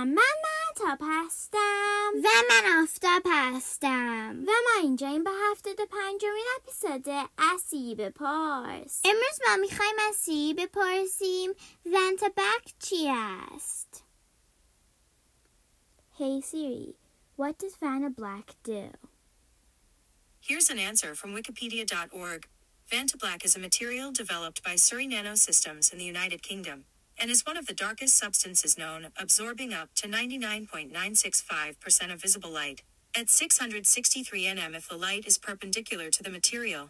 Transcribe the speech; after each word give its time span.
سلام 0.00 0.08
من 0.08 0.22
محتاب 0.44 0.98
هستم 1.02 2.12
و 2.14 2.28
من 2.50 2.82
آفتاب 2.82 3.22
هستم 3.26 4.44
و 4.46 4.50
ما 4.50 4.80
اینجا 4.82 5.08
این 5.08 5.24
به 5.24 5.30
هفتاد 5.50 5.80
و 5.80 5.86
پنجمین 5.86 6.44
اپیزود 6.56 7.28
اسی 7.38 7.94
بپرس 7.94 9.00
امروز 9.04 9.40
ما 9.48 9.56
میخوایم 9.56 9.94
از 10.08 10.16
سی 10.16 10.54
بپرسیم 10.54 11.50
ونت 11.86 12.24
بک 12.36 12.74
چی 12.78 13.08
است 13.08 14.02
Hey 16.18 16.40
Siri, 16.40 16.94
what 17.36 17.58
does 17.58 17.76
Vanna 17.76 18.08
Black 18.08 18.48
do? 18.64 18.84
Here's 20.40 20.70
an 20.70 20.78
answer 20.78 21.14
from 21.14 21.34
Wikipedia.org. 21.34 22.40
Vantablack 22.90 23.44
is 23.44 23.54
a 23.54 23.58
material 23.58 24.12
developed 24.12 24.62
by 24.62 24.76
Surrey 24.76 25.06
Nanosystems 25.06 25.92
in 25.92 25.98
the 25.98 26.04
United 26.16 26.40
Kingdom, 26.42 26.78
and 27.21 27.29
is 27.31 27.45
one 27.45 27.57
of 27.57 27.67
the 27.67 27.75
darkest 27.75 28.17
substances 28.17 28.77
known, 28.79 29.09
absorbing 29.19 29.73
up 29.73 29.89
to 29.95 30.07
99.965% 30.07 32.13
of 32.13 32.21
visible 32.21 32.49
light, 32.51 32.81
at 33.15 33.29
663 33.29 34.45
nm 34.45 34.75
if 34.75 34.87
the 34.89 34.97
light 34.97 35.27
is 35.27 35.37
perpendicular 35.37 36.09
to 36.09 36.23
the 36.23 36.29
material. 36.31 36.89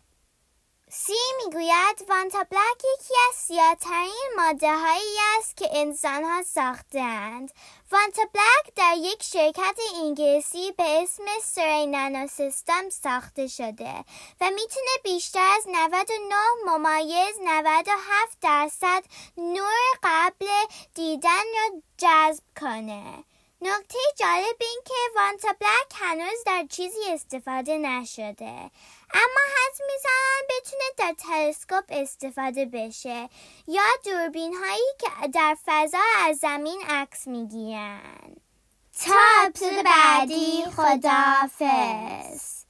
سی 0.93 1.13
می‌گوید 1.45 2.09
وانتا 2.09 2.43
بلک 2.43 2.83
یکی 2.93 3.13
از 3.29 3.35
سیاترین 3.35 4.29
ماده 4.37 4.77
هایی 4.77 5.17
است 5.39 5.57
که 5.57 5.69
انسان 5.71 6.23
ها 6.23 6.43
ساختند. 6.43 7.51
وانتا 7.91 8.21
بلک 8.33 8.75
در 8.75 8.95
یک 8.97 9.23
شرکت 9.23 9.75
انگلیسی 10.03 10.71
به 10.71 10.83
اسم 11.03 11.23
سری 11.43 11.85
نانو 11.87 12.27
سیستم 12.27 12.89
ساخته 12.89 13.47
شده 13.47 14.05
و 14.41 14.49
می‌تونه 14.49 14.91
بیشتر 15.03 15.53
از 15.57 15.67
99 15.67 16.35
ممایز 16.65 17.35
97 17.43 18.37
درصد 18.41 19.03
نور 19.37 19.97
قبل 20.03 20.47
دیدن 20.95 21.29
را 21.29 21.81
جذب 21.97 22.43
کنه. 22.61 23.23
نکته 23.61 23.97
جالب 24.19 24.55
این 24.59 24.81
که 24.85 24.93
وانتا 25.15 25.47
بلک 25.59 25.93
هنوز 26.01 26.43
در 26.45 26.65
چیزی 26.69 26.99
استفاده 27.09 27.77
نشده. 27.77 28.71
اما 29.13 29.41
حد 29.55 29.81
می‌زنن 29.87 30.41
بتونه 30.49 30.83
در 30.97 31.15
تلسکوپ 31.17 31.83
استفاده 31.89 32.65
بشه 32.65 33.29
یا 33.67 33.83
دوربین 34.05 34.53
هایی 34.53 34.93
که 34.99 35.27
در 35.27 35.57
فضا 35.65 35.97
از 36.17 36.37
زمین 36.37 36.81
عکس 36.89 37.27
می‌گیرن. 37.27 38.35
تا 39.05 39.15
اپسود 39.45 39.83
بعدی 39.85 40.63
خداحافظ 40.77 42.61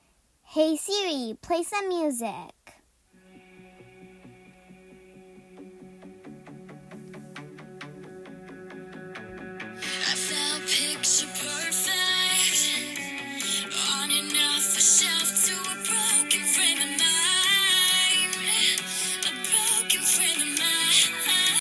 Hey 0.55 0.75
Siri, 0.75 1.37
play 1.47 1.63
some 1.63 1.87
music. 1.87 2.60